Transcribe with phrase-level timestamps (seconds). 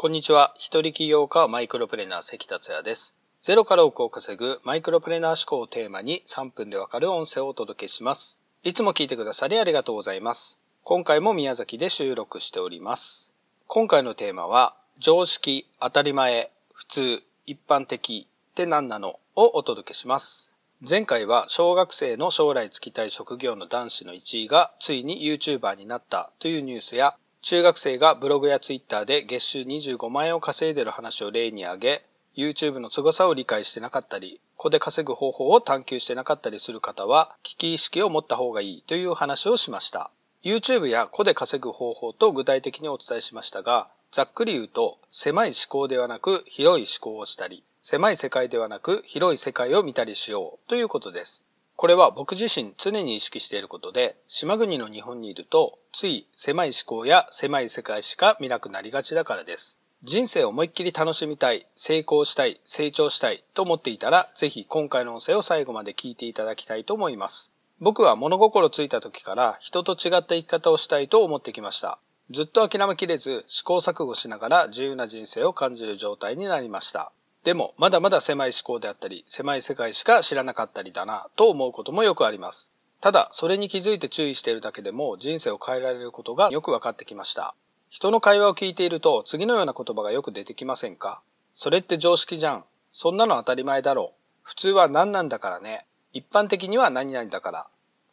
[0.00, 0.54] こんにちは。
[0.56, 3.16] 一人起業家マイクロプレーナー関達也です。
[3.40, 8.38] ゼロから億を稼ぐマイクロプレーナー思考をテーマに3分でわかる音声をお届けします。
[8.62, 10.60] いつも聞いてくださりありがとうございます。
[10.84, 13.34] 今回も宮崎で収録しております。
[13.66, 19.18] 今回のテーマは、常識、当たり前、普通、一般的って何なの？
[19.34, 20.56] をお届けします。
[20.88, 32.04] 前回は小学生の将来就きたい職業の男子の1位がついに YouTuber になったというニュースや中学生がブログやツイッターで月収25万円を稼いでる話を例に挙げ、
[32.36, 40.10] YouTube の凄さを理解してなかったり、子で稼ぐ方法を探求してなかったりする方は、危機意識を持った方がいいという話をしました。
[40.44, 51.47] YouTube や子で稼ぐ方法と具体的にお伝えしましたが、ざっくり言うと、狭い思考ではなく広い思考をしたり、狭い世界ではなく広い世界を見たりしようということです。
[51.78, 59.78] これは僕自身常に意識していることで、島国の日本にいると、つい狭い思考や狭い世界しか見なくなりがちだからです。
[60.02, 67.54] 人生を思いっきり楽しみたい、成功したい、成長したいと思っていたら、ぜひ今回の音声を最後まで聞いていただきたいと思います。
[67.78, 72.00] 僕は物心ついた時から人と違った生き方をしたいと思ってきました。
[72.30, 77.12] ずっと諦めきれず試行錯誤しながら自由な人生を感じる状態になりました。
[77.48, 82.74] でも、まだまだ狭い思考であったり、狭い世界しか知らなかったりだな、と思うこともよくあります。
[83.00, 87.54] ただ、それに気づいて注意しているだけでも人生を変えられることがよく分かってきました。
[87.88, 91.22] 人の会話を聞いていると次のような言葉がよく出てきませんか？
[91.54, 92.64] それって常識じゃん。
[92.92, 94.20] そんなの当たり前だろう。
[94.42, 95.86] 普通は何なんだからね。
[96.12, 97.66] 一般的には何々だから。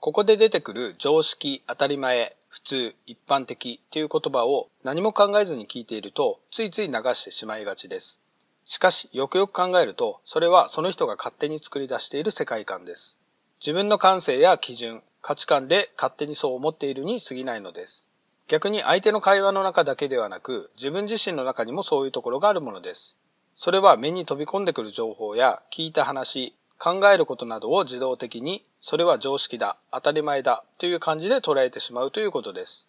[0.00, 8.20] ここで出てくる常識、当たり前、普通、一般的という言葉を何も考えずに聞いているとついつい流してしまいがちです。
[8.64, 13.18] しかし、よくよく考えると、それはその人が勝手に作り出している世界観です。
[13.60, 18.10] 自分の感性や基準、価値観で勝手にそう思っているに過ぎないのです。
[18.48, 23.16] 逆に相手の会話の中だけではなく、自分自身の中にもそういうところがあるものです。
[23.54, 32.88] それは目に飛び込んでくる情報や聞いた話、考えることなどを自動的に、それは常識だ、当たり前だという感じで捉えてしまうということです。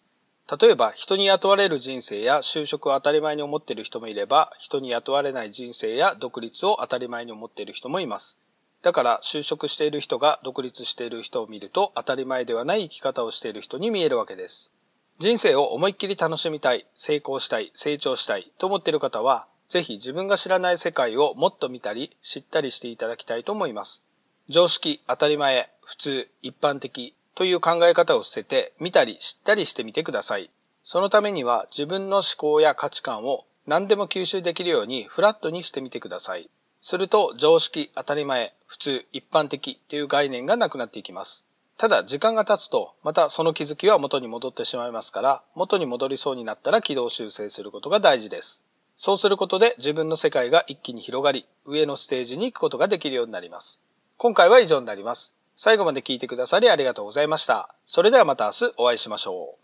[0.50, 8.38] 例えば人に雇われる人生や就職を当たり前に思っている人もいれば人に雇われない人生や独立を当たり前に思っている人もいます。
[8.82, 14.74] だから就職している人が独立している人を見ると当たり前ではない生き方をしている人に見えるわけです。
[15.18, 24.04] 人生を思いっきり楽しみたい、成功したい、成長したいと思っている方はぜひ自分が知らない世界をもっと見たり知ったりしていただきたいと思います。
[24.48, 30.50] 常識、当たり前、普通、一般的という考え方を捨てて見たり知ったりしてみてください。
[30.82, 36.50] そのためには自分の思考や価値観を何でも吸収できるようにフラットにしてみてください。
[36.80, 41.46] すると常識、当たり前、普通、一般的という概念がなくなっていきます。
[41.78, 48.64] ただ時間が経つとまたその気づきは元に戻ってしまいますから元に戻りそうになったら軌道修正することが大事です。
[48.96, 53.82] そうすることで自分の世界が一気に広がり上のステージに行くことができるようになります。
[54.16, 55.34] 今回は以上になります。
[55.54, 57.74] 最後まで聞いてくださりありがとうございました。
[57.84, 59.61] それではまた明日お会いしましょう。